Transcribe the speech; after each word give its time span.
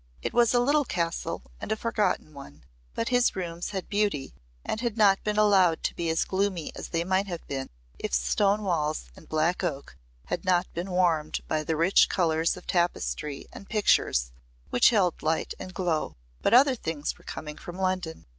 It 0.23 0.33
was 0.33 0.51
a 0.51 0.59
little 0.59 0.83
castle 0.83 1.43
and 1.61 1.71
a 1.71 1.75
forgotten 1.75 2.33
one, 2.33 2.63
but 2.95 3.09
his 3.09 3.35
rooms 3.35 3.69
had 3.69 3.87
beauty 3.87 4.33
and 4.65 4.81
had 4.81 4.97
not 4.97 5.23
been 5.23 5.37
allowed 5.37 5.83
to 5.83 5.93
be 5.95 6.09
as 6.09 6.25
gloomy 6.25 6.71
as 6.75 6.87
they 6.89 7.03
might 7.03 7.27
have 7.27 7.45
been 7.45 7.69
if 7.99 8.11
stone 8.11 8.63
walls 8.63 9.11
and 9.15 9.29
black 9.29 9.63
oak 9.63 9.95
had 10.25 10.43
not 10.43 10.65
been 10.73 10.89
warmed 10.89 11.41
by 11.47 11.63
the 11.63 11.75
rich 11.77 12.09
colours 12.09 12.57
of 12.57 12.65
tapestry 12.65 13.45
and 13.53 13.69
pictures 13.69 14.31
which 14.71 14.89
held 14.89 15.21
light 15.21 15.53
and 15.59 15.75
glow. 15.75 16.15
But 16.41 16.55
other 16.55 16.73
things 16.73 17.15
were 17.19 17.23
coming 17.23 17.57
from 17.57 17.77
London. 17.77 18.25